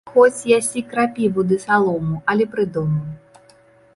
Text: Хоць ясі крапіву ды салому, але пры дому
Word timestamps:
Хоць 0.11 0.45
ясі 0.51 0.81
крапіву 0.93 1.43
ды 1.51 1.59
салому, 1.67 2.15
але 2.33 2.43
пры 2.53 2.63
дому 2.79 3.05